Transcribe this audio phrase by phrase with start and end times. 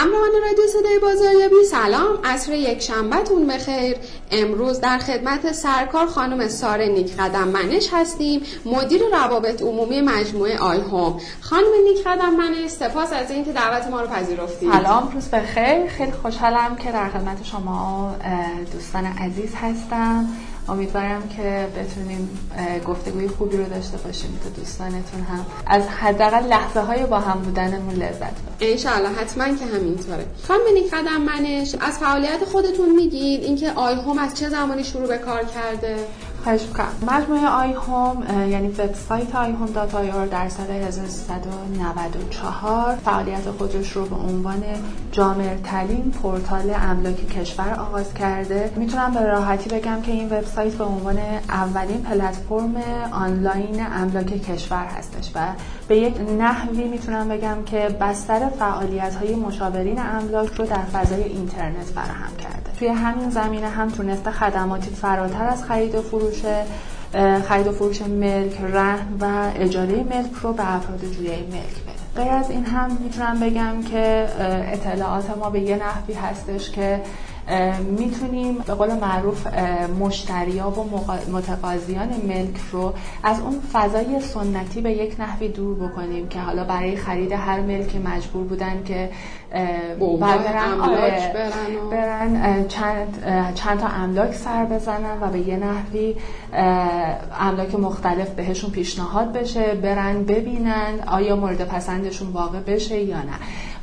[0.00, 1.64] همراهان رادیو صدای بازاریابی.
[1.70, 3.96] سلام عصر یک شنبهتون بخیر.
[4.30, 10.78] امروز در خدمت سرکار خانم ساره نیک قدم منش هستیم مدیر روابط عمومی مجموعه آی
[10.78, 11.20] هوم.
[11.40, 14.72] خانم نیک قدم منش سپاس از اینکه دعوت ما رو پذیرفتید.
[14.72, 15.86] سلام روز بخیر.
[15.86, 18.14] خیلی خوشحالم که در خدمت شما
[18.72, 20.28] دوستان عزیز هستم.
[20.68, 22.38] امیدوارم که بتونیم
[22.86, 25.46] گفتگوی خوبی رو داشته باشیم تا دوستانتون هم.
[25.66, 30.26] از حداقل لحظه های با هم بودنمون لذت ببرن انشاءالله حتما که همینطوره.
[30.48, 30.60] خانم
[30.92, 35.96] قدم منش از فعالیت خودتون میگید؟ اینکه iHome از چه زمانی شروع به کار کرده؟
[36.44, 44.04] خواهش می‌کنم مجموعه iHome یعنی وبسایت iHome dot آی در سال 1394 فعالیت خودش رو
[44.04, 44.64] به عنوان
[45.12, 48.72] جامعترین پورتال املاک کشور آغاز کرده.
[48.76, 52.74] می‌تونم به راحتی بگم که این وبسایت به عنوان اولین پلتفرم
[53.12, 55.38] آنلاین املاک کشور هستش و
[55.88, 61.84] به یک نحوی می‌تونم بگم که بستر فعالیت های مشاورین املاک رو در فضای اینترنت
[61.84, 62.59] فراهم کرده.
[62.80, 66.42] توی همین زمینه هم تونسته خدماتی فراتر از خرید و فروش
[67.48, 72.24] خرید و فروش ملک رهن و اجاره ملک رو به افراد جویه ملک بده.
[72.24, 74.28] غیر از این هم می‌تونم بگم که
[74.72, 77.00] اطلاعات ما به یه نحوی هستش که
[77.98, 79.46] می‌تونیم به قول معروف
[80.00, 80.84] مشتریا و
[81.32, 86.96] متقاضیان ملک رو از اون فضای سنتی به یک نحوی دور بکنیم که حالا برای
[86.96, 89.10] خرید هر ملک مجبور بودن که
[90.20, 91.32] برن, آره
[91.90, 96.16] برن چند, چند تا املاک سر بزنن و به یه نحوی
[97.40, 103.32] املاک مختلف بهشون پیشنهاد بشه برن ببینن آیا مورد پسندشون واقع بشه یا نه.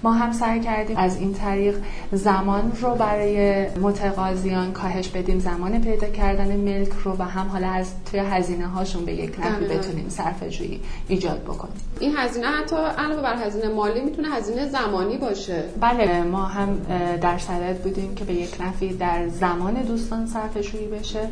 [0.03, 1.75] ما هم سعی کردیم از این طریق
[2.11, 7.93] زمان رو برای متقاضیان کاهش بدیم زمان پیدا کردن ملک رو و هم حالا از
[8.11, 11.73] توی هزینه هاشون به یک نحوی بتونیم صرف جویی ایجاد بکنیم.
[11.99, 15.63] این هزینه حتی علاوه بر هزینه مالی می‌تونه هزینه زمانی باشه.
[15.81, 16.77] بله ما هم
[17.21, 21.29] در شرایط بودیم که به یک نفی در زمان دوستان صرف جویی بشه.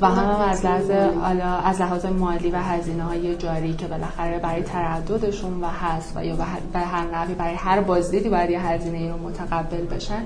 [0.00, 0.90] و هم از لحاظ
[1.64, 6.36] از لحاظ مالی و هزینه های جاری که بالاخره برای ترددشون و هست و یا
[6.72, 10.24] به هر نحوی برای هر بازدیدی باید یه هزینه ای رو متقبل بشن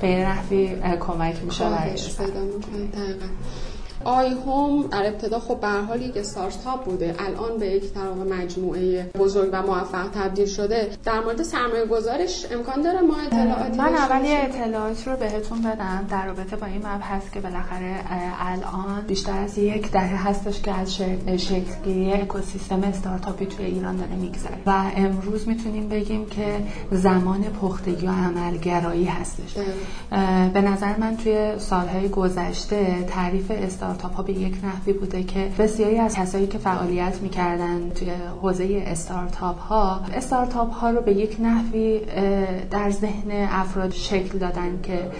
[0.00, 2.28] به یه نحوی کمک میشه برایشون
[4.04, 7.14] آی هوم در ابتدا خب به حال یک استارتاپ بوده.
[7.18, 10.90] الان به یک طرف مجموعه بزرگ و موفق تبدیل شده.
[11.04, 16.06] در مورد سرمایه گذارش امکان داره ما اطلاعاتی من اول اطلاعات رو بهتون بدم.
[16.10, 17.94] در رابطه با این مبحث که بالاخره
[18.40, 20.96] الان بیشتر از یک دهه هستش که از
[21.36, 24.56] شکلگیری اکوسیستم استارتاپی توی ایران داره میگذره.
[24.66, 26.60] و امروز می‌تونیم بگیم که
[26.90, 29.54] زمان پختگی و عملگرایی هستش.
[30.54, 35.50] به نظر من توی سالهای گذشته تعریف استارتاپ استارتاپ ها به یک نحوی بوده که
[35.58, 38.10] بسیاری از کسایی که فعالیت می‌کردن توی
[38.42, 42.00] حوزه استارتاپ ها استارتاپ ها رو به یک نحوی
[42.70, 45.10] در ذهن افراد شکل دادن که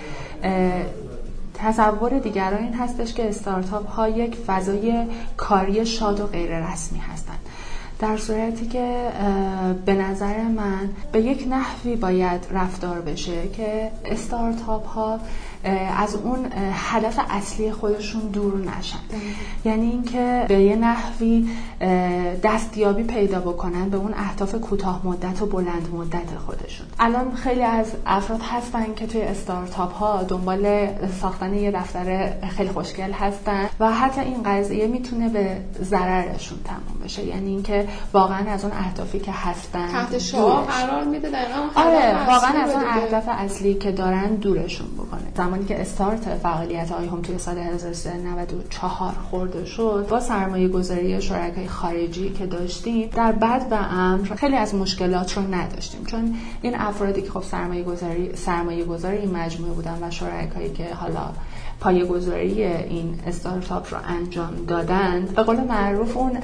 [1.55, 5.07] تصور دیگران این هستش که استارتاپ ها یک فضای
[5.37, 7.39] کاری شاد و غیر رسمی هستند
[7.99, 9.11] در صورتی که
[9.87, 15.19] به نظر من به یک نحوی باید رفتار بشه که استارتاپ ها
[15.97, 18.99] از اون هدف اصلی خودشون دور نشن.
[19.65, 21.49] یعنی اینکه به یه نحوی
[22.43, 26.87] دستیابی پیدا بکنن به اون اهداف کوتاه مدت و بلند مدت خودشون.
[27.01, 30.89] الان خیلی از افراد هستن که توی استارتاپ ها دنبال
[31.21, 37.25] ساختن یه دفتر خیلی خوشگل هستن و حتی این قضیه می‌تونه به ضررشون تموم بشه.
[37.25, 41.29] یعنی اینکه واقعا از اون اهدافی که هستن تحت شعار قرار میده
[41.75, 45.33] آره واقعا از اون اهداف اصلی که دارن دورشون بکنه.
[45.53, 51.67] زمانی که استارت فعالیت آی هم توی سال 1394 خورده شد با سرمایه گذاری شرکای
[51.67, 56.05] خارجی که داشتیم در بعد و امر خیلی از مشکلات رو نداشتیم.
[56.05, 60.95] چون این افرادی که خب سرمایه گذاری سرمایه گذاری این مجموعه بودن و شرکایی که
[60.95, 61.31] حالا
[61.81, 66.39] پایه‌گذاری این استارتاپ رو انجام دادن به قول معروف اون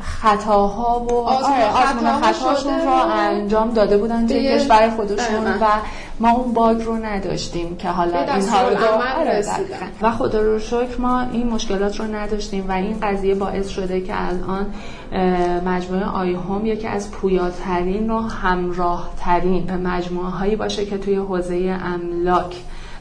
[0.00, 5.66] خطاها و آزمون خطاشون رو انجام داده بودن توی کشور خودشون و
[6.20, 8.76] ما اون باگ رو نداشتیم که حالا اینها رو
[9.20, 9.44] آره،
[10.02, 14.12] و خدا رو شکر ما این مشکلات رو نداشتیم و این قضیه باعث شده که
[14.16, 14.66] الان
[15.64, 21.78] مجموعه آی هوم یکی از پویاترین و همراه ترین مجموعه هایی باشه که توی حوزه
[21.84, 22.56] املاک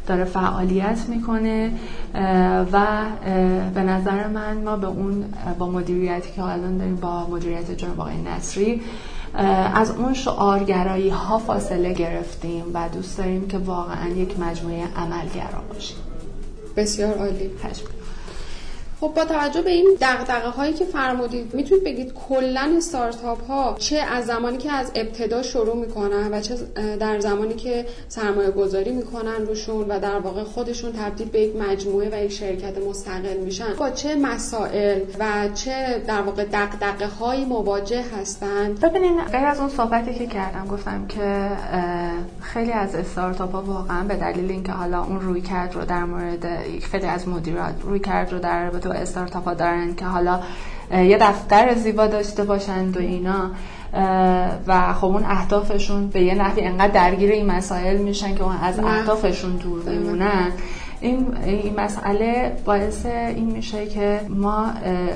[0.07, 1.72] داره فعالیت می‌کنه
[2.72, 2.86] و
[3.74, 5.25] به نظر من ما به اون
[5.60, 8.81] با مدیریتی که الان داریم با مدیریت جناب آقای نصری
[9.33, 15.97] از اون شعارگرایی ها فاصله گرفتیم و دوست داریم که واقعا یک مجموعه عملگرا باشیم.
[16.75, 17.51] بسیار عالی.
[19.01, 23.98] خب با توجه به این دغدغه هایی که فرمودید می‌تونید بگید کلا استارتاپ ها چه
[23.98, 26.56] از زمانی که از ابتدا شروع می‌کنن و چه
[27.00, 32.10] در زمانی که سرمایه گذاری می‌کنن روشون و در واقع خودشون تبدیل به یک مجموعه
[32.12, 38.06] و یک شرکت مستقل میشن با چه مسائل و چه در واقع دغدغه هایی مواجه
[38.19, 41.50] هستند؟ ببینین غیر از اون صحبتی که کردم گفتم که
[42.42, 46.48] خیلی از استارتاپ ها واقعا به دلیل اینکه حالا اون روی کرد رو در مورد
[46.92, 50.39] خیلی از مدیرات روی کرد رو در رابطه با استارتاپ ها دارن که حالا
[50.91, 53.51] یه دفتر زیبا داشته باشند و اینا
[54.68, 58.80] و خب اون اهدافشون به یه نحوی انقدر درگیر این مسائل میشن که اون از
[58.80, 60.51] اهدافشون دور بمونن.
[61.01, 64.71] این, این مسئله باعث این میشه که ما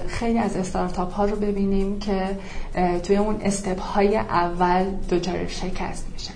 [0.07, 2.37] خیلی از استارتاپ ها رو ببینیم که
[3.03, 6.33] توی اون استپ های اول دچار شکست میشن.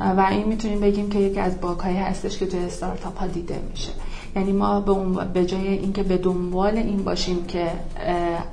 [0.00, 3.90] و این می‌تونیم بگیم که یکی از باکایی هستش که توی استارتاپ ها دیده میشه.
[4.38, 7.70] یعنی ما به, به جای اینکه به دنبال این باشیم که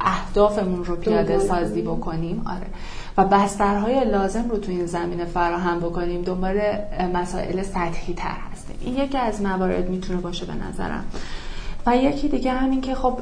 [0.01, 2.67] اهدافمون رو پیاده سازی بکنیم آره.
[3.17, 6.61] و بسترهای لازم رو تو این زمینه فراهم بکنیم دنبال
[7.13, 8.75] مسائل سطحی تر هستیم.
[8.81, 11.03] این یکی از موارد می‌تونه باشه به نظرم.
[11.85, 13.19] و یکی دیگه همین که خب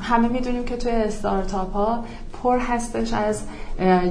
[0.00, 2.04] همه می‌دونیم که توی استارتاپ ها
[2.42, 3.42] پر هستش از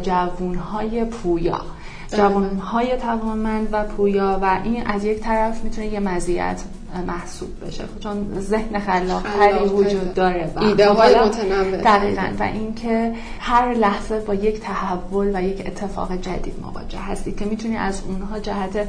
[0.02, 1.62] جوونهای پویا.
[2.08, 6.62] جوانهای توانمند و پویا و این از یک طرف می‌تونه یه مزیت
[7.08, 7.84] محسوب بشه.
[8.00, 11.78] چون ذهن خلاقتری وجود داره و ایده های متنوع.
[11.78, 12.24] دقیقا.
[12.40, 17.78] و اینکه هر لحظه با یک تحول و یک اتفاق جدید مواجه هستی که می‌تونی
[17.78, 18.88] از اونها جهت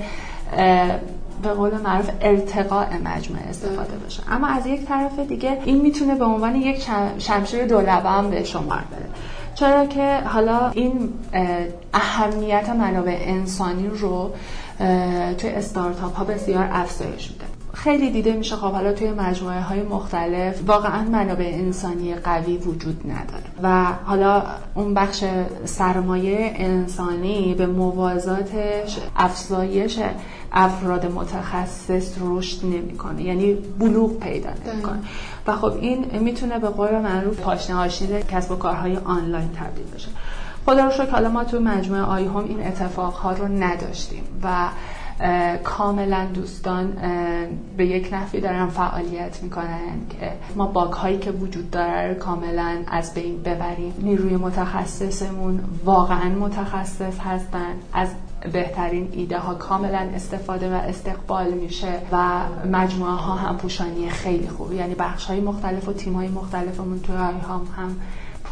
[1.43, 4.23] به قول معروف ارتقاء مجموعه استفاده بشه.
[4.31, 6.87] اما از یک طرف دیگه این می‌تونه به عنوان یک
[7.19, 9.09] شمشیر دولبه هم به شمار بره.
[9.55, 11.09] چرا که حالا این
[11.95, 14.31] اهمیت منابع انسانی رو
[15.39, 17.45] توی استارتاپ ها بسیار افزایش میده.
[17.75, 18.56] خیلی دیده میشه.
[18.56, 23.44] خب حالا توی مجموعه های مختلف واقعا منابع انسانی قوی وجود نداره.
[23.62, 24.43] و حالا
[24.75, 25.25] اون بخش
[25.65, 29.99] سرمایه انسانی به موازاتش افزایش
[30.53, 33.23] افراد متخصص رشد نمی‌کنه.
[33.23, 34.99] یعنی بلوغ پیدا نمی‌کنه.
[35.47, 40.09] و خب این می‌تونه به قول معروف پاشنه آشیل کسب و کارهای آنلاین تبدیل بشه.
[40.67, 44.23] خدا رو شکر حالا ما تو مجموعه آی هم این اتفاقها رو نداشتیم.
[44.43, 44.69] و
[45.65, 46.93] کاملا دوستان
[47.77, 50.07] به یک نحوی دارن فعالیت می‌کنن.
[50.11, 53.95] که ما باگ هایی که وجود داره کاملا از بین ببریم.
[53.99, 57.75] نیروی متخصصمون واقعا متخصص هستن.
[57.93, 58.09] از
[58.53, 62.41] بهترین ایده ها کاملا استفاده و استقبال میشه و
[62.73, 67.17] مجموعه ها هم پوشانی خیلی خوب یعنی بخش های مختلف و تیم های مختلفمون توی
[67.17, 67.41] هم
[67.77, 67.97] هم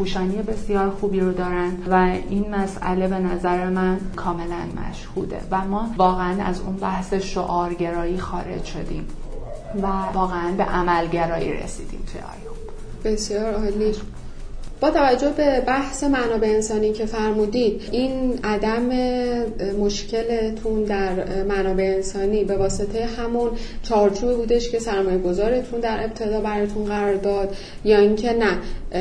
[0.02, 1.94] پوشانی بسیار خوبی رو دارن و
[2.28, 8.64] این مسئله به نظر من کاملا مشهوده و ما واقعا از اون بحث شعارگرایی خارج
[8.64, 9.08] شدیم
[9.82, 12.56] و واقعا به عملگرایی رسیدیم توی آیوب
[13.04, 13.94] بسیار عالی.
[14.82, 18.88] با توجه به بحث منابع انسانی که فرمودید این عدم
[19.81, 23.50] مشکلتون در منابع انسانی به واسطه همون
[23.82, 28.58] چارچوب بودش که سرمایه گذارتون در ابتدا براتون قرار داد یا اینکه نه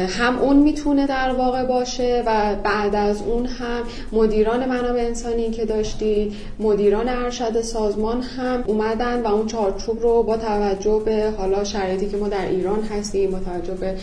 [0.07, 5.65] هم اون می‌تونه در واقع باشه و بعد از اون هم مدیران منابع انسانی که
[5.65, 12.09] داشتید مدیران ارشد سازمان هم اومدن و اون چارچوب رو با توجه به حالا شرایطی
[12.09, 13.95] که ما در ایران هستیم با توجه به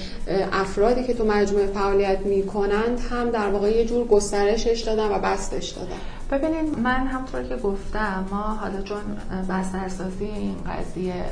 [0.52, 5.68] افرادی که تو مجموعه فعالیت می‌کنند هم در واقع یه جور گسترشش دادن و بستش
[5.68, 5.96] دادن.
[6.30, 9.00] ببینید من همطور که گفتم ما حالا چون
[9.48, 11.24] بسترسازی این قضیه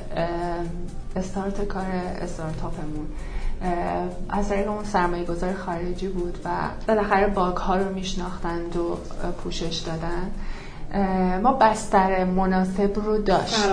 [1.17, 1.87] استارت کار
[2.21, 3.07] استارتاپمون
[4.29, 6.51] از طریق اون سرمایه گذار خارجی بود و
[6.89, 8.97] بالاخره باگ ها رو میشناختند و
[9.43, 10.31] پوشش دادن.
[11.43, 13.73] ما بستر مناسب رو داشتیم.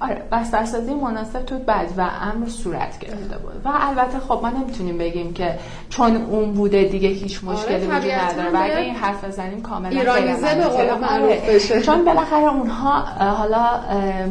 [0.00, 3.52] آره بسترسازی مناسب تو بعد و امر صورت گرفته بود.
[3.64, 8.10] و البته خب ما نمی‌تونیم بگیم که چون اون بوده دیگه هیچ آره، مشکلی وجود
[8.10, 8.50] نداره.
[8.50, 11.82] و اگه این حرف بزنیم کاملا ایرانیزه به قول معروف بشه.
[11.82, 13.00] چون بالاخره اونها
[13.32, 13.80] حالا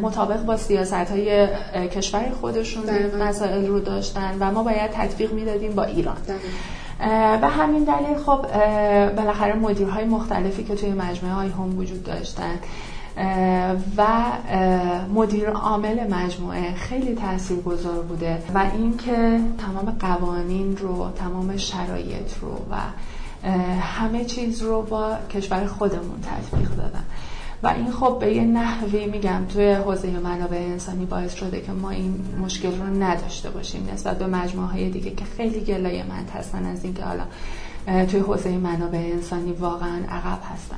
[0.01, 1.47] مطابق با سیاست های
[1.87, 2.83] کشور خودشون
[3.19, 6.17] مسائل رو داشتن و ما باید تطبیق می‌دادیم با ایران.
[7.41, 8.41] به همین دلیل خب
[9.15, 12.59] بالاخره مدیرهای مختلفی که توی مجموعه های هم وجود داشتن
[13.97, 14.07] و
[15.13, 22.51] مدیر عامل مجموعه خیلی تأثیر گذار بوده و اینکه تمام قوانین رو تمام شرایط رو
[22.71, 22.75] و
[23.81, 27.03] همه چیز رو با کشور خودمون تطبیق دادن.
[27.63, 31.89] و این خب به یه نحوی میگم توی حوزه منابع انسانی باعث شده که ما
[31.89, 36.65] این مشکل رو نداشته باشیم نسبت به مجموعه های دیگه که خیلی گلایه مند هستن
[36.65, 37.23] از اینکه حالا
[38.05, 40.77] توی حوزه منابع انسانی واقعا عقب هستن.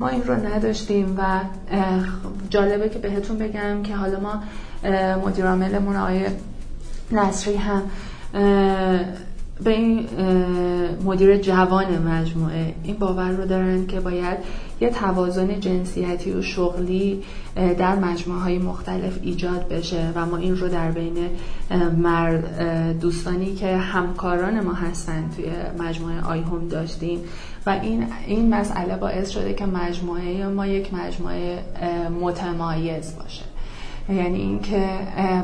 [0.00, 1.40] ما این رو نداشتیم و
[2.50, 4.42] جالبه که بهتون بگم که حالا ما
[5.26, 6.26] مدیر عاملمون آقای
[7.12, 7.82] نصری هم
[9.64, 10.06] به این
[11.04, 14.38] مدیر جوان مجموعه این باور رو دارن که باید
[14.80, 17.22] یه توازن جنسیتی و شغلی
[17.54, 21.16] در مجموعه های مختلف ایجاد بشه و ما این رو در بین
[21.98, 25.44] مرد دوستانی که همکاران ما هستن توی
[25.78, 27.20] مجموعه آیهوم داشتیم.
[27.66, 31.58] و این این مسئله باعث شده که مجموعه ما یک مجموعه
[32.20, 33.53] متمایز باشه.
[34.08, 34.98] یعنی اینکه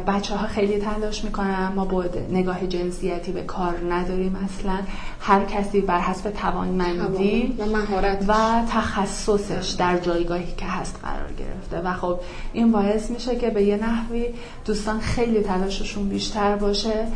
[0.07, 4.79] بچه ها خیلی تلاش می‌کنن ما با نگاه جنسیتی به کار نداریم اصلا.
[5.21, 8.35] هر کسی بر حسب توانمندی و مهارت و
[8.71, 11.89] تخصصش در جایگاهی که هست قرار گرفته.
[11.89, 12.21] و خب
[12.53, 14.27] این باعث میشه که به یه نحوی
[14.65, 17.07] دوستان خیلی تلاششون بیشتر باشه.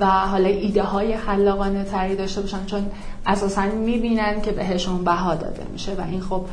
[0.00, 2.86] و حالا ایده های خلاقانه تری داشته باشن چون
[3.26, 6.44] اساسا می‌بینن که بهشون بها داده میشه و این خب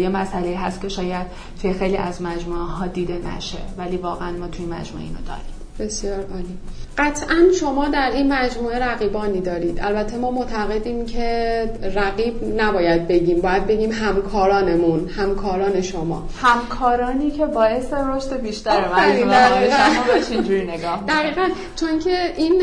[0.00, 1.26] یه مسئله هست که شاید
[1.62, 5.44] توی خیلی از مجموعه ها دیده نشه ولی واقعا ما توی مجموعه اینو داریم.
[5.78, 6.58] بسیار عالی.
[6.98, 9.80] قطعا شما در این مجموعه رقیبانی دارید.
[9.82, 13.40] البته ما معتقدیم که رقیب نباید بگیم.
[13.40, 16.28] باید بگیم همکارانمون همکاران شما.
[16.42, 21.48] همکارانی که باعث رشد بیشتر مجموعه شما اینجوری نگاه دقیقا.
[21.76, 22.62] چون که این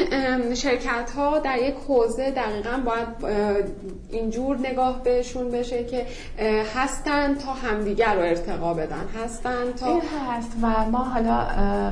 [0.55, 3.07] شرکت ها در یک حوزه دقیقا باید
[4.11, 6.05] اینجور نگاه بهشون بشه که
[6.75, 9.05] هستن تا همدیگر رو ارتقا بدن.
[9.23, 11.47] هستن تا این هست و ما حالا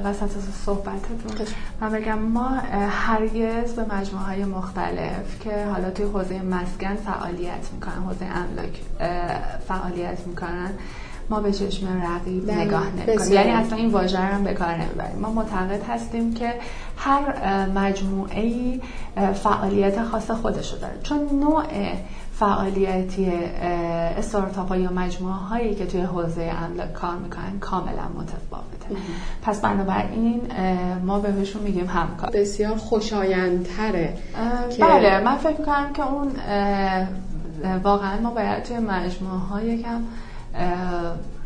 [0.06, 0.30] وسط
[0.66, 1.48] صحبتتون
[1.82, 2.50] من بگم ما
[2.90, 8.82] هرگز به مجموعه های مختلف که حالا توی حوزه مسکن فعالیت می‌کنن حوزه املاک
[9.68, 10.70] فعالیت می‌کنن
[11.30, 13.34] ما به چشم رقیب نگاه نمی‌کنیم.
[13.34, 15.20] یعنی اصلا این واژه هم به کار نمی‌بریم.
[15.20, 16.54] ما معتقد هستیم که
[16.98, 18.82] هر مجموعه ای
[19.34, 21.00] فعالیت خاص خودشو داره.
[21.04, 21.64] چون نوع
[22.44, 23.32] فعالیتی
[24.18, 29.04] استارتاپ ها یا مجموعه هایی که توی حوزه املاک کار می‌کنن کاملا متفاوته.
[29.44, 30.42] پس بنابراین
[31.06, 32.30] ما بهشون میگیم همکار.
[32.30, 34.18] بسیار خوشایندتره
[34.80, 36.32] بله من فکر می‌کنم که اون
[37.84, 40.02] واقعا ما باید توی مجموعه ها یکم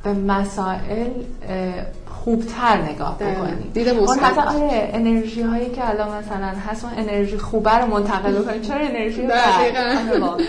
[0.04, 1.10] به مسائل
[2.08, 3.72] خوبتر نگاه بکنیم.
[3.74, 4.38] دیده مثبت.
[4.38, 9.24] آره انرژی هایی که الان مثلا هست اون انرژی خوبه رو منتقل کنیم چرا انرژی
[9.26, 10.42] آره،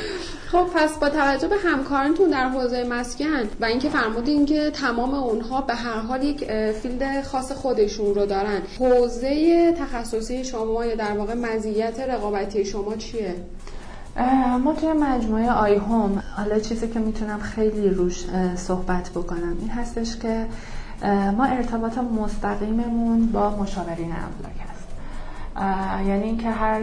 [0.53, 5.61] خب پس با توجه به همکارانتون در حوزه مسکن و اینکه فرمودین که تمام اونها
[5.61, 11.35] به هر حال یک field خاص خودشون رو دارن حوزه تخصصی شما یا در واقع
[11.35, 13.35] مزیت رقابتی شما چیه؟
[14.63, 18.25] ما توی مجموعه iHome حالا چیزی که می‌تونم خیلی روش
[18.57, 20.47] صحبت بکنم این هستش که
[21.37, 24.89] ما ارتباط مستقیممون با مشاورین املاک هست.
[26.09, 26.83] یعنی اینکه هر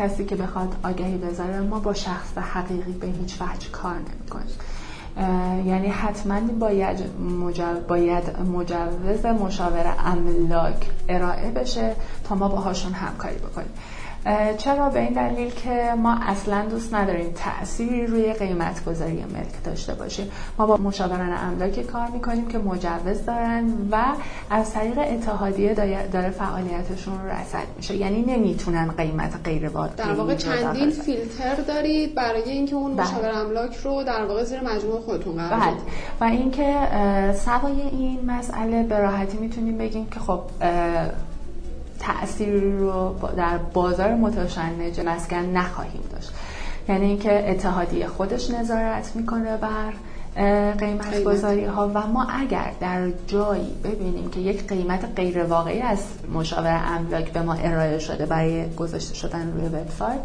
[0.00, 4.56] کسی که بخواد آگهی بذاره ما با شخص حقیقی به هیچ وجه کار نمی‌کنیم.
[5.66, 7.00] یعنی حتما باید,
[7.88, 13.72] باید مجوز مشاور املاک ارائه بشه تا ما باهاشون همکاری بکنیم.
[14.58, 19.94] چرا به این دلیل که ما اصلا دوست نداریم تأثیری روی قیمت گذاری ملک داشته
[19.94, 24.04] باشیم ما با مشاوران املاک کار می‌کنیم که مجوز دارن و
[24.50, 25.74] از طریق اتحادیه
[26.12, 32.50] داره فعالیتشون رسد میشه یعنی نمی‌تونن قیمت غیر واقعی در واقع چندین فیلتر دارید برای
[32.50, 33.06] اینکه اون بله.
[33.06, 35.76] مشاور املاک رو در واقع زیر مجموعه خودتون قرار بله.
[36.20, 36.76] و اینکه
[37.34, 40.40] سوای این مسئله به راحتی می‌تونیم بگیم که خب
[42.00, 46.30] تأثیر رو در بازار متشنج مسکن نخواهیم داشت.
[46.88, 49.92] یعنی اینکه اتحادیه خودش نظارت می‌کنه بر
[50.72, 55.98] قیمت گذاری ها و ما اگر در جایی ببینیم که یک قیمت غیر واقعی از
[56.34, 60.20] مشاور املاک به ما ارائه شده برای گذاشته شدن روی وبسایت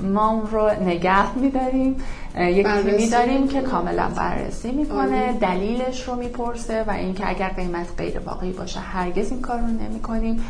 [0.00, 1.96] ما اون رو نگه میداریم.
[2.36, 8.18] یک تیمی داریم که کاملا بررسی می‌کنه دلیلش رو می‌پرسه و اینکه اگر قیمت غیر
[8.18, 10.44] واقعی باشه هرگز این کار رو نمی کنیم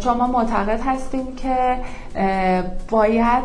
[0.00, 1.76] چون ما معتقد هستیم که
[2.90, 3.44] باید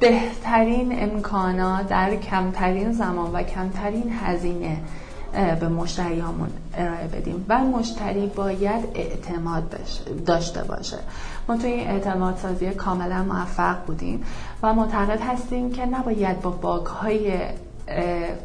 [0.00, 4.76] بهترین امکانات در کمترین زمان و کمترین هزینه
[5.60, 9.76] به مشتریامون ارائه بدیم و مشتری باید اعتماد
[10.26, 10.98] داشته باشه.
[11.48, 14.24] ما توی این اعتماد سازی کاملا موفق بودیم
[14.62, 17.38] و معتقد هستیم که نباید با باگ های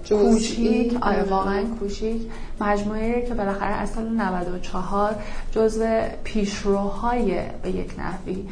[0.09, 0.97] کوچیک.
[1.01, 2.21] آره واقعا کوچیک.
[2.61, 5.15] مجموعه که بالاخره از سال 94
[5.51, 5.85] جزو
[6.23, 8.45] پیشروهای به یک نحوی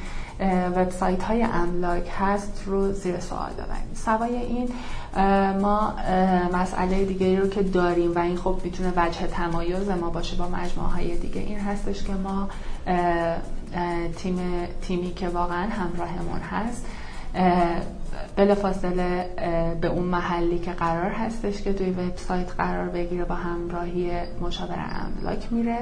[0.75, 3.93] وبسایت های املاک هست رو زیر سوال ببریم.
[3.95, 4.69] سوای این
[5.61, 5.93] ما
[6.53, 10.89] مسئله دیگه رو که داریم و این خب می‌تونه وجه تمایز ما باشه با مجموعه
[10.89, 12.49] های دیگه این هستش که ما
[14.17, 14.39] تیم
[14.81, 16.85] تیمی که واقعا همراهمون هست.
[18.35, 19.29] بلافاصله
[19.81, 25.53] به اون محلی که قرار هستش که توی وبسایت قرار بگیره با همراهی مشاور املاک
[25.53, 25.77] میره.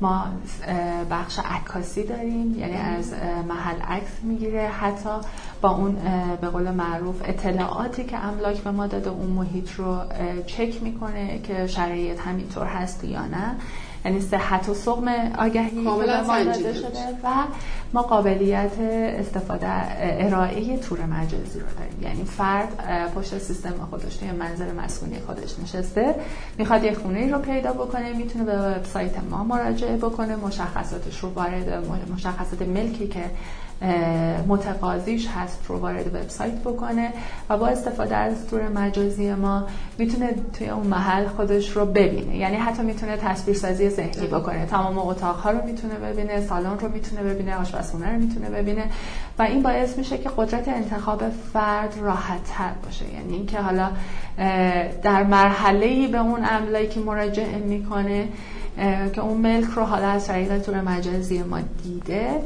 [0.00, 0.26] ما
[1.10, 3.14] بخش عکاسی داریم یعنی از
[3.48, 4.68] محل عکس می‌گیره.
[4.68, 5.10] حتی
[5.60, 5.96] با اون
[6.40, 9.98] به قول معروف اطلاعاتی که املاک به ما داده اون محیط رو
[10.46, 13.56] چک می‌کنه که شرایط همینطور هست یا نه.
[14.04, 15.08] یعنی صحت و سقم
[15.38, 16.88] آگهی کاملا شده
[17.24, 17.28] و
[17.92, 18.78] ما قابلیت
[19.18, 19.66] استفاده
[20.26, 22.02] ارائه تور مجازی رو داریم.
[22.02, 22.68] یعنی فرد
[23.14, 26.14] پشت سیستم خودش توی منظر مسکونی خودش نشسته
[26.58, 31.86] می‌خواد یه خونه رو پیدا بکنه می‌تونه به وبسایت ما مراجعه بکنه مشخصاتش رو وارد
[32.14, 33.24] مشخصات ملکی که
[34.48, 37.12] متقاضیش هست رو وارد وبسایت بکنه
[37.48, 39.66] و با استفاده از تور مجازی ما
[39.98, 42.36] می‌تونه توی اون محل خودش رو ببینه.
[42.36, 44.66] یعنی حتی می‌تونه تصویرسازی ذهنی بکنه.
[44.66, 48.84] تمام اتاقها رو می‌تونه ببینه سالن رو می‌تونه ببینه آشپزخونه رو می‌تونه ببینه
[49.38, 53.04] و این باعث میشه که قدرت انتخاب فرد راحت تر باشه.
[53.14, 53.90] یعنی اینکه حالا
[55.02, 58.28] در مرحله ای به اون املاکی مراجعه می‌کنه
[59.14, 62.42] که اون ملک رو حالا از طریق تور مجازی ما دیده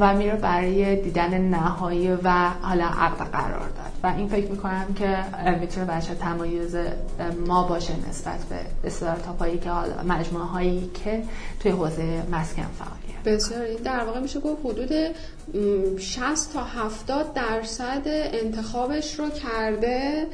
[0.00, 3.92] و میره برای دیدن نهایی و حالا عقد قرار داد.
[4.02, 5.16] و این فکر می‌کنم که
[5.60, 6.76] می‌تونه بچه تمایز
[7.46, 11.22] ما باشه نسبت به استارتاپ هایی که حالا مجموعه هایی که
[11.60, 13.22] توی حوزه مسکن فعالیت.
[13.24, 14.90] بسیار در واقع میشه گفت حدود
[15.98, 20.26] 60 تا 70 درصد انتخابش رو کرده.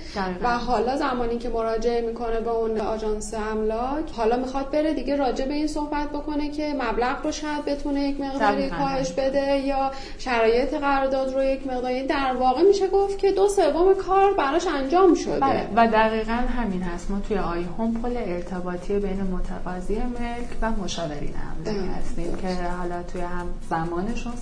[0.42, 5.44] و حالا زمانی که مراجعه می‌کنه به اون آژانس املاک حالا می‌خواد بره دیگه راجع
[5.44, 10.74] به این صحبت بکنه که مبلغ رو شاید بتونه یک مقداری کاهش بده یا شرایط
[10.74, 12.06] قرارداد رو یک مقداری.
[12.06, 15.40] در واقع میشه گفت که دو سوم کار براش انجام شده.
[15.40, 15.68] بله.
[15.76, 17.10] و دقیقا همین هست.
[17.10, 23.02] ما توی آی هم پل ارتباطی بین متقاضی ملک و مشاورین املاک هستیم که حالا
[23.12, 24.32] توی هم زمانشون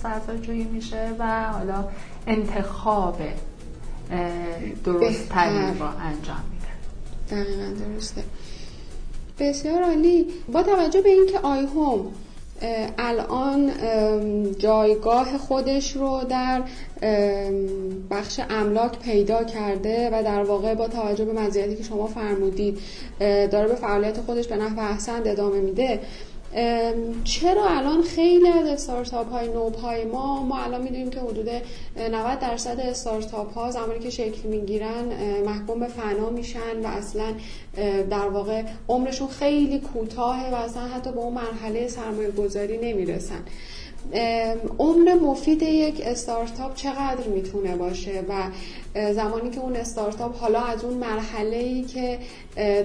[0.63, 1.85] سرزاجویی میشه و حالا
[2.27, 3.17] انتخاب
[4.85, 7.43] درست ترین رو انجام میده.
[7.43, 8.23] دقیقا درسته.
[9.39, 10.25] بسیار عالی.
[10.53, 12.11] با توجه به اینکه آی هوم
[12.97, 13.71] الان
[14.57, 16.61] جایگاه خودش رو در
[18.09, 22.79] بخش املاک پیدا کرده و در واقع با توجه به مزیتی که شما فرمودید
[23.19, 25.99] داره به فعالیت خودش به نحو احسن ادامه میده
[27.23, 31.49] چرا الان خیلی از استارتاپ های نوب های ما ما الان می‌دونیم که حدود
[32.11, 35.05] 90 درصد استارتاپ ها زمانی که شکل می‌گیرن
[35.45, 37.25] محکوم به فنا میشن و اصلا
[38.09, 43.43] در واقع عمرشون خیلی کوتاهه و اصلا حتی به اون مرحله سرمایه گذاری نمی‌رسن.
[44.79, 48.33] عمر مفید یک استارتاپ چقدر می‌تونه باشه؟ و
[49.13, 52.19] زمانی که اون استارتاپ حالا از اون مرحله ای که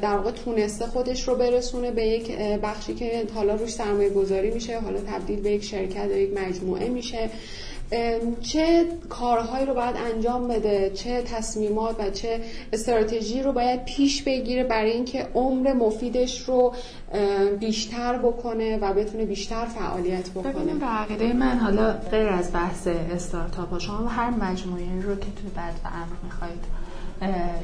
[0.03, 4.81] در واقع تونسته خودش رو برسونه به یک بخشی که حالا روش سرمایه گذاری میشه
[4.81, 7.31] حالا تبدیل به یک شرکت یا یک مجموعه میشه.
[8.41, 12.41] چه کارهایی رو باید انجام بده چه تصمیمات و چه
[12.73, 16.75] استراتژی رو باید پیش بگیره برای اینکه عمر مفیدش رو
[17.61, 20.53] بیشتر بکنه و بتونه بیشتر فعالیت بکنه.
[20.53, 25.51] ببینیم عقیده من حالا غیر از بحث استارتاپ ها شما هر مجموعه رو که توی
[25.57, 26.65] بعد و امر می‌خواید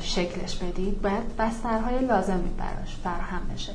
[0.01, 3.73] شکلش بدید باید بسترهای لازمی براش فراهم بشه.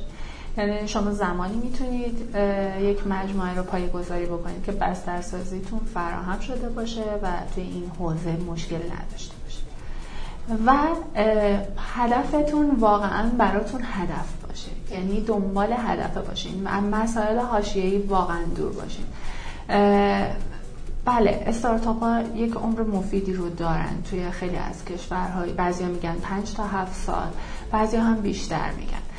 [0.58, 2.36] یعنی شما زمانی می‌تونید
[2.80, 8.36] یک مجموعه رو پای گذاری بکنید که بسترسازیتون فراهم شده باشه و توی این حوزه
[8.36, 9.60] مشکل نداشته باشه.
[10.66, 10.72] و
[11.94, 14.70] هدفتون واقعا براتون هدف باشه.
[14.90, 16.68] یعنی دنبال هدف باشین.
[16.68, 19.04] مسائل حاشیه‌ای واقعا دور باشین.
[21.04, 26.54] بله استارتاپ ها یک عمر مفیدی رو دارن توی خیلی از کشورهای بعضی میگن 5
[26.54, 27.28] تا 7 سال
[27.72, 29.09] بعضی هم بیشتر میگن.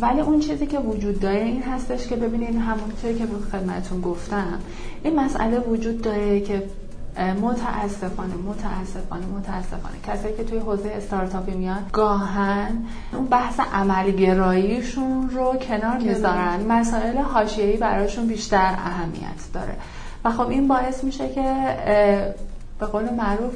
[0.00, 4.58] ولی اون چیزی که وجود داره این هستش که ببینید همونطوری که خدمتون گفتم.
[5.02, 6.62] این مسئله وجود داره که
[7.16, 9.94] متاسفانه متاسفانه متاسفانه.
[10.06, 16.60] کسایی که توی حوزه استارتاپی میان گاهن اون بحث عملگراییشون رو کنار می‌ذارن.
[16.68, 19.76] مسائل حاشیه‌ای براشون بیشتر اهمیت داره.
[20.24, 21.54] و خب این باعث میشه که
[22.80, 23.54] به قول معروف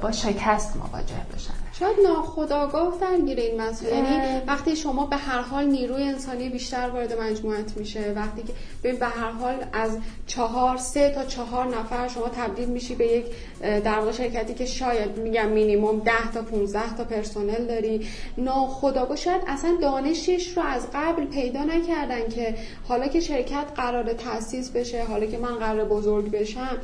[0.00, 1.54] با شکست مواجه بشن.
[1.80, 7.20] شاید ناخداگاه درگیر این مسئله یعنی وقتی شما به هر حال نیروی انسانی بیشتر وارد
[7.20, 12.68] مجموعت میشه وقتی که به هر حال از چهار سه تا چهار نفر شما تبدیل
[12.68, 13.24] میشی به یک
[13.60, 18.06] در واقع شرکتی که شاید میگم مینیمم 10 تا 15 تا پرسنل داری.
[18.38, 22.54] ناخداگاه شاید اصلا دانشش رو از قبل پیدا نکردن که
[22.88, 26.78] حالا که شرکت قرار تاسیس بشه حالا که من قرار بزرگ بشم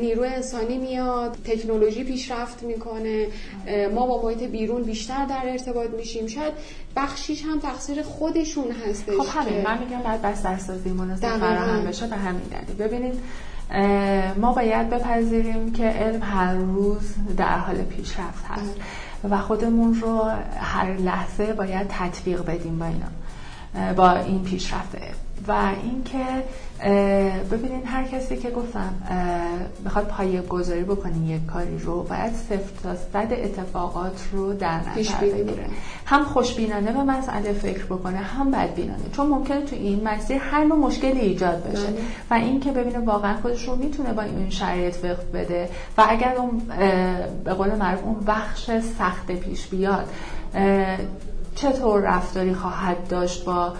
[0.00, 3.26] نیروی انسانی میاد تکنولوژی پیشرفت می‌کنه
[3.94, 6.26] ما با محیط بیرون بیشتر در ارتباط میشیم.
[6.26, 6.52] شاید
[6.96, 12.16] بخشیش هم تقصیر خودشون هستش خب همین من میگم بعد بسترسازی مناسب فراهم بشه به
[12.16, 12.76] همین دلیل.
[12.76, 13.20] ببینید
[14.36, 18.74] ما باید بپذیریم که علم هر روز در حال پیشرفت هست.
[19.30, 20.22] و خودمون رو
[20.60, 24.96] هر لحظه باید تطبیق بدیم با اینا با این پیشرفت
[25.48, 26.24] و اینکه
[27.50, 28.94] ببینین هر کسی که گفتم
[29.86, 35.14] بخواد پایه گذاری بکنی یک کاری رو باید صفر تا صد اتفاقات رو در نظر
[35.20, 35.66] بگیره.
[36.06, 39.02] هم خوشبینانه به مسئله فکر بکنه هم بدبینانه.
[39.12, 41.86] چون ممکنه تو این مسیر هر نوع مشکلی ایجاد بشه.
[41.86, 42.00] بله.
[42.30, 45.68] و اینکه ببینه واقعا خودش رو می‌تونه با این شرایط وقت بده.
[45.98, 46.62] و اگر اون
[47.44, 50.08] به قول معروف اون بخش سخت پیش بیاد
[51.54, 53.72] چطور رفتاری خواهد داشت با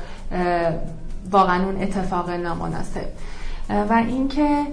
[1.31, 3.09] واقعا اون اتفاق نامناسب.
[3.69, 4.67] و اینکه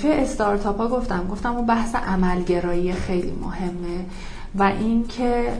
[0.00, 4.04] توی استارتاپ ها گفتم گفتم اون بحث عملگرایی خیلی مهمه
[4.54, 5.52] و اینکه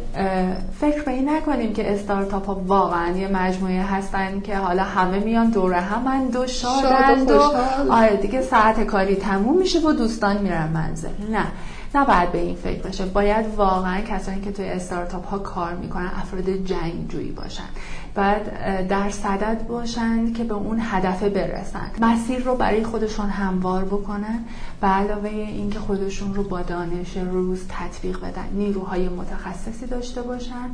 [0.80, 5.50] فکر به این نکنیم که استارتاپ ها واقعا یه مجموعه هستن که حالا همه میان
[5.50, 7.40] دوره همند و شادند و
[7.90, 11.08] آره دیگه ساعت کاری تموم میشه و دوستان میرن منزل.
[11.30, 11.46] نه
[11.94, 16.50] نباید به این فکر بشه باید واقعا کسانی که توی استارتاپ ها کار می‌کنن افراد
[16.50, 17.68] جنگجویی باشن.
[18.18, 24.44] باید در صدد باشن که به اون هدف برسن مسیر رو برای خودشون هموار بکنن
[24.80, 30.70] به علاوه اینکه خودشون رو با دانش روز تطبیق بدن نیروهای متخصصی داشته باشن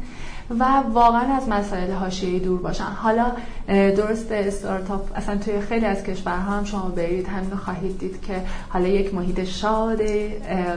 [0.50, 2.84] و واقعا از مسائل حاشیه‌ای دور باشن.
[2.84, 3.32] حالا
[3.68, 8.88] درست استارتاپ اصلا توی خیلی از کشورها هم شما برید همین خواهید دید که حالا
[8.88, 9.98] یک محیط شاد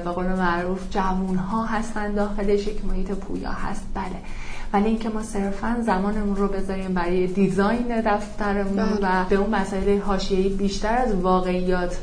[0.03, 3.85] به قول معروف جوون ها هستن داخلش یک محیط پویا هست.
[3.93, 4.21] بله.
[4.73, 9.21] ولی اینکه ما صرفا زمانمون رو بذاریم برای دیزاین دفترمون بله.
[9.21, 11.97] و به اون مسائل حاشیه‌ای بیشتر از واقعیات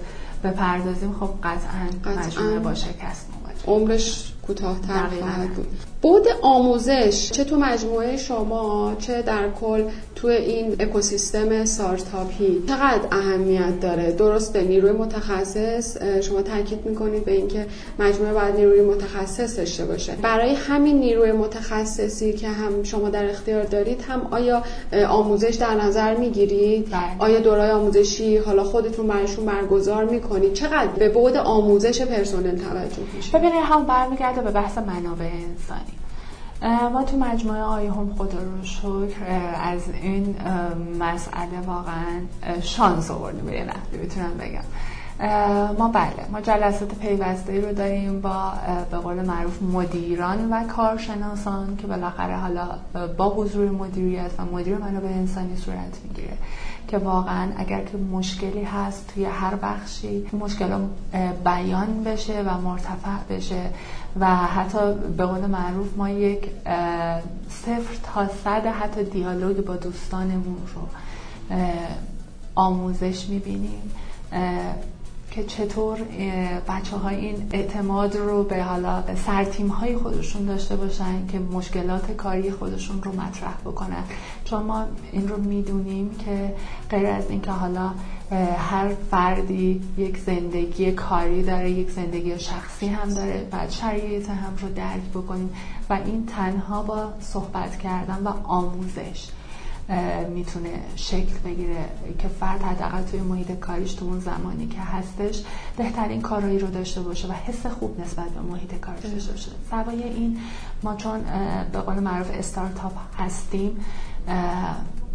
[0.45, 3.29] بپردازیم خب قطعا مجموعه با شکست
[3.67, 5.67] عمرش کوتاهتر خواهد بود
[6.03, 9.85] بود آموزش چه تو مجموعه شما چه در کل
[10.25, 17.67] تو این اکوسیستم استارتاپی چقدر اهمیت داره؟ درسته نیروی متخصص شما تاکید می‌کنید به اینکه
[17.99, 20.17] مجموعه باید نیروی متخصص داشته باشه.
[20.23, 24.63] برای همین نیروی متخصصی که هم شما در اختیار دارید هم آیا
[25.09, 27.01] آموزش در نظر می‌گیرید؟ بله.
[27.19, 33.39] آیا دورای آموزشی حالا خودتون براشون برگزار می‌کنید؟ چقدر به بعد آموزش پرسنل توجه میشه؟
[33.39, 36.04] ببینید هم برمیگرده به بحث منابع انسانی.
[36.93, 39.21] ما تو مجموعه آی هم خدا رو شکر
[39.63, 40.37] از این
[41.01, 42.21] مسئله واقعا
[42.63, 44.65] شانس آوردیم به نحوی می‌تونم بگم.
[45.79, 48.53] ما بله ما جلسات پیوسته رو داریم با
[48.91, 52.69] به قول معروف مدیران و کارشناسان که بالاخره حالا
[53.17, 56.37] با حضور مدیریت و مدیر منابع انسانی صورت می‌گیره
[56.89, 60.67] که واقعا اگر که مشکلی هست توی هر بخشی مشکل
[61.45, 63.71] بیان بشه و مرتفع بشه.
[64.21, 66.51] و حتی به قول معروف ما یک
[67.49, 70.83] صفر تا صد حتی دیالوگ با دوستانمون رو
[72.55, 73.93] آموزش می‌بینیم
[75.31, 75.99] که چطور
[76.69, 82.51] بچه های این اعتماد رو به حالا سرتیم های خودشون داشته باشن که مشکلات کاری
[82.51, 84.05] خودشون رو مطرح بکنن.
[84.45, 86.55] چون ما این رو می‌دونیم که
[86.91, 87.91] غیر از اینکه حالا
[88.59, 94.69] هر فردی یک زندگی کاری داره یک زندگی شخصی هم داره بعد شرایط هم رو
[94.69, 95.51] درک بکنیم
[95.91, 99.29] و این تنها با صحبت کردن و آموزش
[100.35, 101.85] می‌تونه شکل بگیره
[102.19, 105.43] که فرد حداقل توی محیط کاریش تو اون زمانی که هستش
[105.77, 109.51] بهترین کارایی رو داشته باشه و حس خوب نسبت به محیط کارش داشته باشه.
[109.71, 110.39] سوای این
[110.83, 111.21] ما چون
[111.73, 113.85] به قول معروف استارتاپ هستیم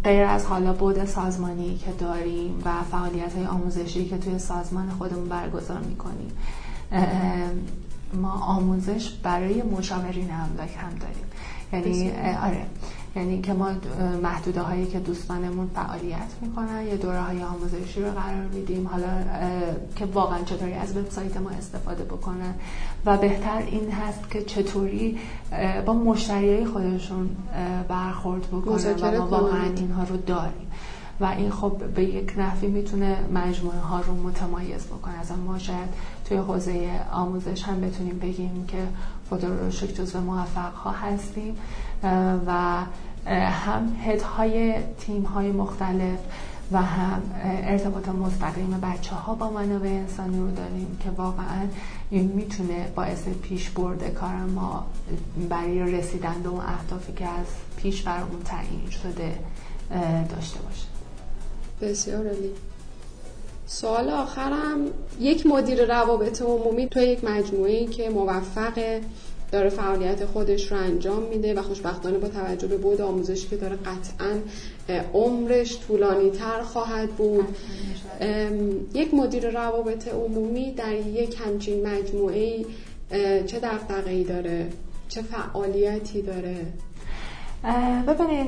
[0.04, 5.28] غیر از حالا بود سازمانی که داریم و فعالیت های آموزشی که توی سازمان خودمون
[5.28, 6.32] برگزار می‌کنیم.
[8.14, 11.24] ما آموزش برای مشاورین املاک هم داریم.
[11.72, 12.66] یعنی آره.
[13.16, 13.70] یعنی که ما
[14.22, 18.86] محدوده هایی که دوستانمون فعالیت می‌کنن یه دوره های آموزشی رو قرار میدیم.
[18.86, 19.08] حالا
[19.96, 22.54] که واقعا چطوری از وبسایت ما استفاده بکنن.
[23.06, 25.18] و بهتر این هست که چطوری
[25.86, 27.30] با مشتری خودشون
[27.88, 30.66] برخورد بکنن و ما واقعا اینها رو داریم.
[31.20, 35.14] و این خب به یک نحوی می‌تونه مجموعه ها رو متمایز بکنه.
[35.20, 35.88] از ما شاید
[36.24, 38.78] توی حوزه آموزش هم بتونیم بگیم که
[39.30, 41.56] خدا رو شکر جزو موفق ها هستیم.
[42.46, 42.84] و
[43.26, 46.18] هم هدهای تیم های مختلف
[46.72, 51.66] و هم ارتباط مستقیم بچه ها با منابع انسانی رو داریم که واقعا
[52.10, 54.86] این می‌تونه باعث پیش برده کار ما
[55.48, 59.38] برای رسیدن به اون اهدافی که از پیش برامون تعیین شده
[60.36, 60.86] داشته باشه.
[61.80, 62.50] بسیار عالی.
[63.66, 64.78] سوال آخرم
[65.20, 69.00] یک مدیر روابط عمومی تو یک مجموعه که موفق
[69.52, 73.76] داره فعالیت خودش رو انجام میده و خوشبختانه با توجه به بود آموزشی که داره
[73.76, 74.38] قطعا
[75.14, 77.56] عمرش طولانی تر خواهد بود.
[78.94, 82.64] یک مدیر روابط عمومی در یک همچین مجموعه
[83.46, 84.66] چه دقدقه‌ای داره؟
[85.08, 86.56] چه فعالیتی داره؟
[88.06, 88.46] ببینین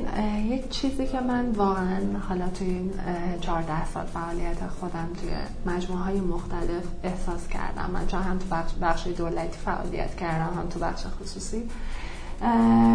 [0.51, 2.93] یک چیزی که من واقعا حالا توی این
[3.41, 5.31] 14 سال فعالیت خودم توی
[5.75, 7.91] مجموعه های مختلف احساس کردم.
[7.95, 8.47] من چون هم تو
[8.83, 11.63] بخش, دولتی فعالیت کردم هم تو بخش خصوصی.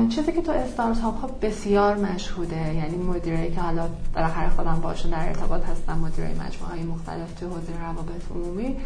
[0.10, 5.27] چیزی که تو استارتاپ ها بسیار مشهوده یعنی مدیره که حالا بالاخره خودم باشون در
[5.27, 8.77] ارتباط هستم مدیره مجموعه های مختلف توی حوزه روابط عمومی.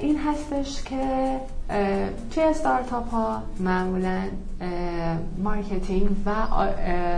[0.00, 1.40] این هستش که
[2.30, 4.20] توی استارتاپ ها معمولا
[5.38, 6.30] marketing و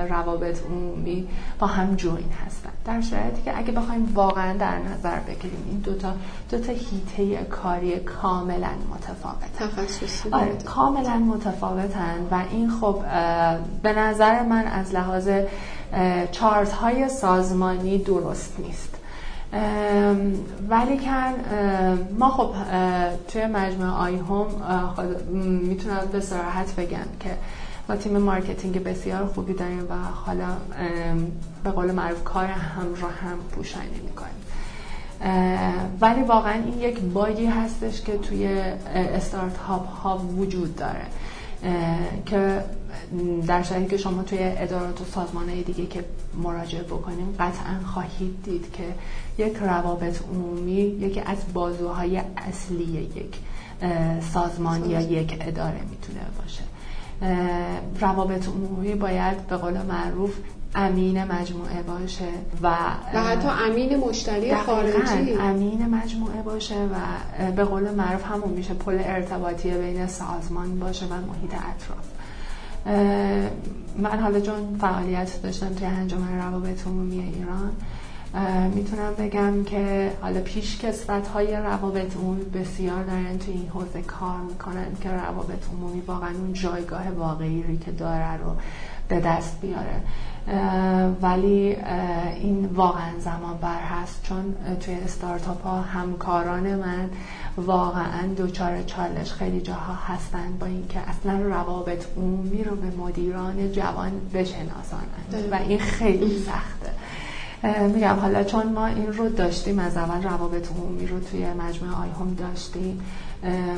[0.08, 2.70] روابط عمومی با هم join هستن.
[2.84, 6.12] در شرایطی که اگه بخوایم واقعا در نظر بگیریم این دوتا
[6.50, 13.02] دوتا حیطه کاری کاملا متفاوت تخصصی آره کاملا متفاوتن و این خب
[13.82, 15.28] به نظر من از لحاظ
[16.32, 18.93] چارت های سازمانی درست نیست.
[20.68, 21.34] ولیکن
[22.18, 22.54] ما خب
[23.28, 24.46] توی مجموعه iHome
[25.68, 27.30] می‌تونم به صراحت بگم که
[27.88, 29.94] ما تیم marketing بسیار خوبی داریم و
[30.26, 30.48] حالا
[31.64, 34.34] به قول معروف کار هم رو هم پوشانی می‌کنیم.
[36.00, 38.46] ولی واقعا این یک bug ی هستش که توی
[38.94, 41.06] استارتاپ ها وجود داره.
[42.26, 42.64] که
[43.46, 46.04] در شرایطی که شما توی ادارات و سازمان دیگه که
[46.42, 48.84] مراجعه بکنیم قطعا خواهید دید که
[49.44, 53.36] یک روابط عمومی یکی از بازوهای اصلی یک
[54.32, 56.62] سازمان یا یک اداره می‌تونه باشه.
[58.00, 60.34] روابط عمومی باید به قول معروف
[60.74, 62.28] امین مجموعه باشه
[62.62, 62.68] و
[63.14, 65.32] و حتی امین مشتری خارجی.
[65.40, 66.96] امین مجموعه باشه و
[67.56, 72.06] به قول معروف همون میشه پل ارتباطی بین سازمان باشه و محیط اطراف.
[73.98, 77.72] من حالا چون فعالیت داشتم توی انجمن روابط عمومی ایران
[78.74, 84.36] می‌تونم بگم که حالا پیش کسفت های روابط عمومی بسیار دارن توی این حوزه کار
[84.48, 88.56] می‌کنن که روابط عمومی واقعا اون جایگاه واقعی که داره رو
[89.08, 90.00] به دست بیاره.
[91.22, 91.76] ولی
[92.40, 97.10] این واقعا زمان بر هست چون توی استارتاپ ها همکاران من
[97.56, 104.12] واقعا دوچار چالش خیلی جاها هستن با اینکه اصلا روابط عمومی رو به مدیران جوان
[104.34, 105.48] بشناسانند.
[105.50, 106.90] و این خیلی سخته.
[107.94, 112.08] میگم حالا چون ما این رو داشتیم از اول روابط عمومی رو توی مجموعه آی
[112.20, 113.00] هم داشتیم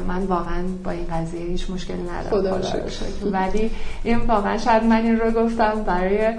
[0.08, 2.60] من واقعا با این قضیه هیچ مشکلی ندارم.
[2.60, 2.60] خدا
[3.30, 3.70] ولی
[4.04, 6.34] این واقعا شاید من این رو گفتم برای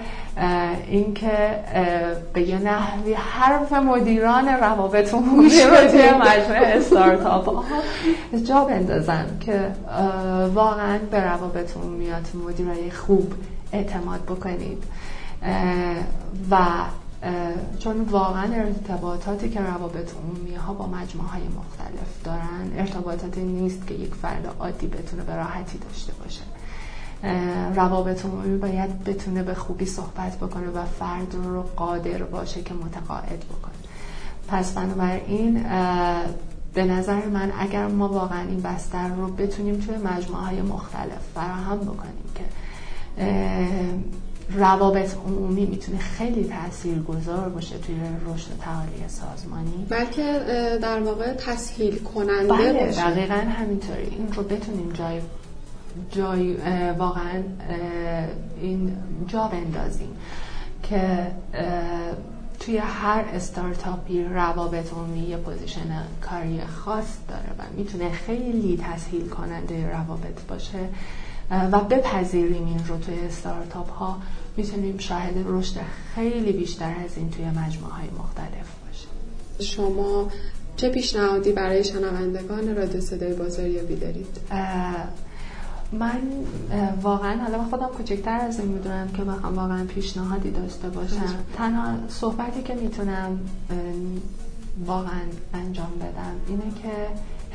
[0.88, 1.56] اینکه
[2.34, 7.64] به یه نحوی حرف مدیران روابط عمومی رو توی مجموعه استارتاپ ها.
[8.48, 9.72] جا بندازم که
[10.54, 13.34] واقعا به روابط عمومیات مدیرای خوب
[13.74, 14.84] اعتماد بکنید.
[16.52, 16.58] و
[17.80, 23.94] چون واقعا ارتباطاتی که روابط عمومی ها با مجموعه های مختلف دارن ارتباطاتی نیست که
[23.94, 26.42] یک فرد عادی بتونه به راحتی داشته باشه.
[27.76, 33.40] روابط عمومی باید بتونه به خوبی صحبت بکنه و فرد رو قادر باشه که متقاعد
[33.40, 33.74] بکنه.
[34.48, 35.64] پس بنابراین
[36.74, 41.78] به نظر من اگر ما واقعا این بستر رو بتونیم توی مجموعه های مختلف فراهم
[41.78, 42.44] بکنیم که
[44.56, 49.86] روابط عمومی می‌تونه خیلی تأثیر گذار باشه توی رشد تعالی سازمانی.
[49.90, 50.40] بلکه
[50.82, 53.12] در واقع تسهیل کننده بله باشه.
[53.12, 54.04] دقیقا همینطوری.
[54.04, 55.22] این رو بتونیم جای
[56.12, 56.58] جای
[56.98, 57.44] واقعا
[58.62, 60.10] این جا بندازیم
[60.84, 61.28] که
[62.60, 69.90] توی هر استارتاپی روابط عمومی یه position کاری خاص داره و می‌تونه خیلی تسهیل کننده
[69.90, 70.80] روابط باشه.
[71.52, 74.18] و بپذیریم این رو توی استارتاپ ها.
[74.58, 75.80] می‌تونیم شاهد رشد
[76.16, 79.10] خیلی بیشتر از این توی مجموعه های مختلف باشیم
[79.60, 80.28] شما
[80.76, 84.28] چه پیشنهادی برای شنوندگان رادیو صدای بازاریابی دارید؟
[85.92, 86.22] من
[87.02, 91.36] واقعا حالا خودم کوچکتر از این می‌دونم که بخوام واقعا پیشنهادی داشته باشم.
[91.58, 93.40] تنها صحبتی که می‌تونم
[94.86, 95.22] واقعا
[95.54, 96.90] انجام بدم اینه که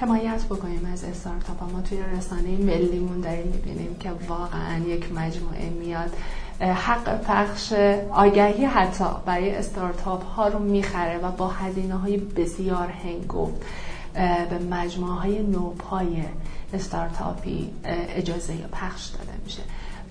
[0.02, 6.16] حمایت بکنیم از استارتاپ ما توی رسانه ملیمون داریم می‌بینیم که واقعا یک مجموعه میاد.
[6.60, 7.72] حق پخش
[8.10, 13.62] آگهی حتی برای استارتاپ ها رو می‌خره و با هزینه های بسیار هنگفت
[14.50, 16.22] به مجموعه های نوپای
[16.74, 17.70] استارتاپی
[18.16, 19.62] اجازه پخش داده میشه.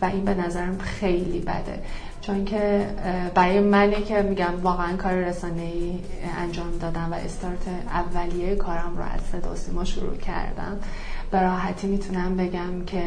[0.01, 1.83] و این به نظرم خیلی بده.
[2.21, 2.89] چون که
[3.35, 5.99] برای منی که میگم واقعا کار رسانه ای
[6.37, 10.79] انجام دادم و استارت اولیه کارم رو از صدا سیما شروع کردم
[11.31, 13.03] به راحتی می‌تونم بگم که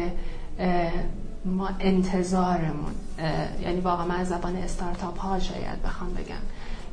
[1.45, 2.93] ما انتظارمون
[3.61, 6.41] یعنی واقعا من از زبان استارتاپ ها شاید بخوام بگم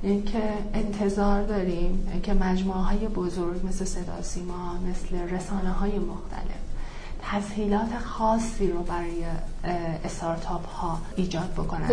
[0.03, 0.43] اینکه
[0.75, 6.72] انتظار داریم که مجموعه های بزرگ مثل صدا سیما مثل رسانه های مختلف
[7.33, 9.25] تسهیلات خاصی رو برای
[10.05, 11.87] استارتاپ ها ایجاد بکنن.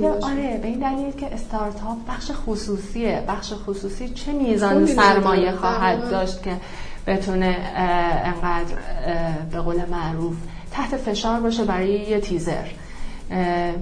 [0.00, 3.24] به آره به این دلیل که استارتاپ بخش خصوصیه.
[3.28, 6.56] بخش خصوصی چه میزان سرمایه خواهد داشت که
[7.06, 7.56] بتونه
[8.24, 8.74] انقدر
[9.50, 10.36] به قول معروف
[10.72, 12.64] تحت فشار باشه برای یه تیزر.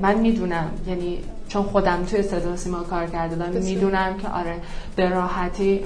[0.03, 4.57] من می‌دونم یعنی چون خودم توی صدا سیما کار کرده دارم می‌دونم که آره
[4.97, 5.81] به راحتی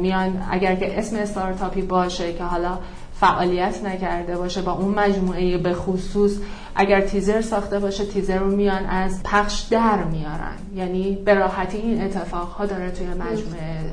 [0.00, 2.78] میان اگر که اسم استارتاپی باشه که حالا
[3.22, 6.32] فعالیت نکرده باشه با اون مجموعه به خصوص
[6.74, 10.56] اگر تیزر ساخته باشه تیزر رو میان از پخش در میارن.
[10.74, 13.90] یعنی به راحتی این اتفاق ها داره توی مجموعه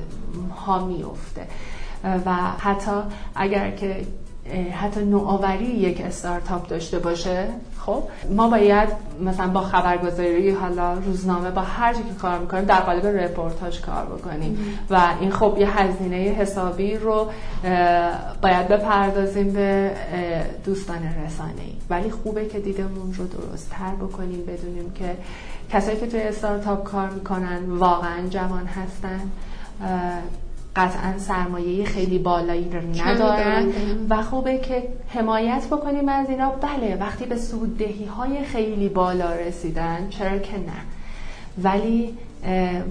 [0.66, 1.48] ها میفته.
[2.26, 2.92] و حتی
[3.36, 4.02] اگر که
[4.72, 7.48] حتی نوآوری یک استارتاپ داشته باشه
[7.80, 8.90] خب ما باید
[9.26, 14.80] مثلا با خبرگزاری حالا روزنامه با هر که کار می‌کنیم در قالب رپورتاج کار بکنیم.
[14.90, 17.28] و این خب یه هزینه حسابی رو
[18.42, 19.92] باید بپردازیم به
[20.66, 25.18] دوستان رسانه ای ولی خوبه که دیدمون رو درست تر بکنیم بدونیم که
[25.72, 29.22] کسایی که توی استارتاپ کار می‌کنن واقعا جوان هستن.
[30.80, 33.66] قطعا سرمایه خیلی بالایی رو ندارن.
[34.10, 36.50] و خوبه که حمایت بکنیم از اینا.
[36.50, 40.82] بله وقتی به سوددهی های خیلی بالا رسیدن چرا که نه.
[41.64, 42.18] ولی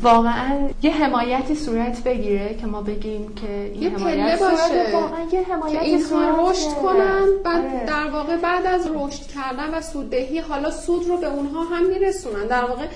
[0.02, 5.42] واقعا یه حمایتی صورت بگیره که ما بگیم که این یه حمایت باشه واقعا یه
[5.42, 7.84] حمایتی که اینها رشد کنن بعد آره.
[7.87, 12.46] در واقع بعد از رشد کردن و سوددهی حالا سود رو به اونها هم میرسونن.
[12.46, 12.87] در واقع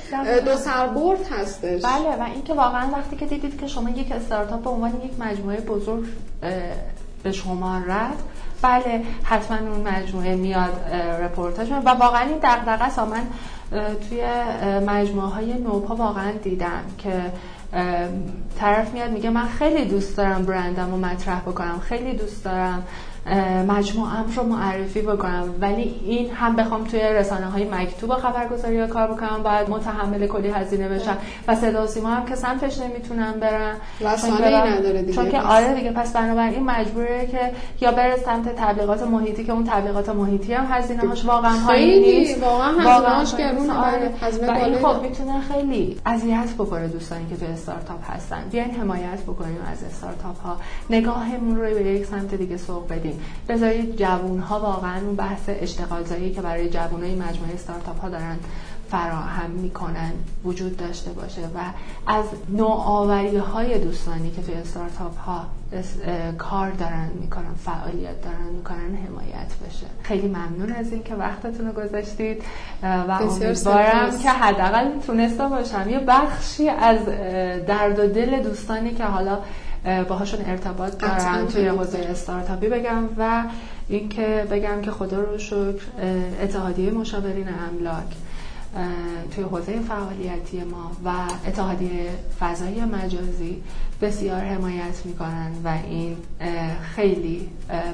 [0.40, 1.82] دو سربرد هستش.
[1.82, 5.60] بله و اینکه واقعا وقتی که دیدید که شما یک استارتاپ به عنوان یک مجموعه
[5.60, 6.04] بزرگ
[7.22, 8.22] به شما رد
[8.62, 13.22] بله حتما اون مجموعه میاد رپورتاج و واقعا این دغدغه من
[14.08, 14.24] توی
[14.86, 17.32] مجموعه های نوپا واقعا دیدم که
[18.58, 22.86] طرف میاد میگه من خیلی دوست دارم برندم رو مطرح بکنم خیلی دوست دارم.
[23.68, 25.54] مجموعم رو معرفی بکنم.
[25.60, 30.26] ولی این هم بخوام توی رسانه های مکتوب و خبرگزاری ها کار بکنم باید متحمل
[30.26, 31.16] کلی هزینه بشم.
[31.48, 33.76] و صدا سیما هم که سمتش نمی‌تونم برم.
[34.00, 35.12] رسانه نداره دیگه.
[35.12, 39.64] چون که آره دیگه پس بنابراین مجبوره که یا بره سمت تبلیغات محیطی که اون
[39.64, 42.42] تبلیغات محیطی هم هزینه هاش واقعا خیلی نیست.
[42.42, 44.10] واقعا هزینه هاش گرون آره.
[44.64, 48.42] این خب می‌تونه خیلی اذیت بکنه دوستانی که تو استارتاپ هستن.
[48.50, 50.56] بیاین حمایت بکنیم از استارتاپ ها
[50.90, 53.11] نگاهمون رو به یک سمت دیگه سوق بدیم.
[53.48, 58.08] بذارید جوون ها واقعا اون بحث اشتغال زایی که برای جوون های مجموعه استارتاپ ها
[58.08, 58.36] دارن
[58.90, 60.12] فراهم می‌کنن
[60.44, 61.60] وجود داشته باشه و
[62.06, 65.46] از نوآوری های دوستانی که توی استارتاپ ها
[66.38, 69.86] کار دارن می‌کنن فعالیت دارن می‌کنن حمایت بشه.
[70.02, 72.42] خیلی ممنون از اینکه وقتتون رو گذاشتید
[72.82, 75.90] و امیدوارم که حداقل تونسته باشم.
[75.90, 76.98] یه بخشی از
[77.66, 79.38] درد و دل دوستانی که حالا
[79.84, 83.44] باهاشون ارتباط دارم توی حوزه استارتاپی بگم و
[83.88, 85.82] اینکه بگم که خدا رو شکر
[86.42, 88.06] اتحادیه مشاورین املاک.
[89.34, 91.10] توی حوزه فعالیتی ما و
[91.46, 93.62] اتحادیه فضای مجازی
[94.00, 96.16] بسیار حمایت می‌کنن و این
[96.96, 97.48] خیلی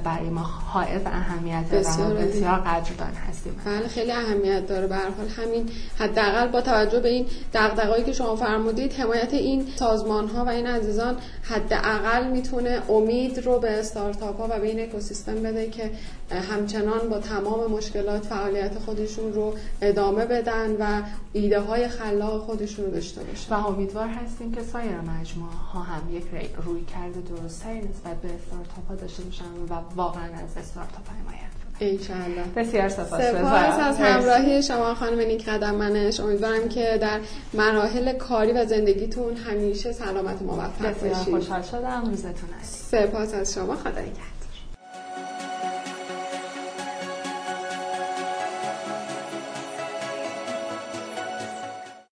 [0.04, 3.52] برای ما حائز اهمیت بسیار, و بسیار قدردان هستیم.
[3.64, 4.86] بله خیلی اهمیت داره.
[4.86, 10.28] به حال همین حداقل با توجه به این دغدغه‌ای که شما فرمودید حمایت این سازمان
[10.28, 15.34] ها و این عزیزان حداقل می‌تونه امید رو به استارتاپ ها و به این اکوسیستم
[15.34, 15.90] بده که
[16.36, 22.90] همچنان با تمام مشکلات فعالیت خودشون رو ادامه بدن و ایده های خلاق خودشون رو
[22.90, 23.54] داشته باشن.
[23.54, 26.24] و امیدوار هستیم که سایر مجموعه ها هم یک
[26.64, 31.48] روی کرده درستری نسبت به استارتاپ ها داشته باشن و واقعا از استارتاپ حمایت
[31.80, 33.22] انشالله بسیار سپاس.
[33.22, 37.20] سپاس از همراهی شما خانم نیک قدم منش امیدوارم که در
[37.54, 41.12] مراحل کاری و زندگیتون همیشه سلامت و موفق باشید.
[41.12, 42.02] بسیار خوشحال شدم.
[42.06, 43.76] روزتون است سپاس از شما.
[43.76, 44.38] خدا نگهدار.